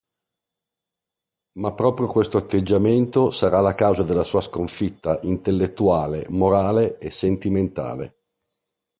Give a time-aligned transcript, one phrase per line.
[1.59, 8.15] Ma proprio questo atteggiamento sarà la causa della sua sconfitta intellettuale, morale e sentimentale.